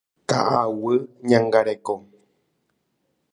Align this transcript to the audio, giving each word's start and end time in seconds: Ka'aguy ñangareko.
Ka'aguy 0.29 0.99
ñangareko. 1.29 1.93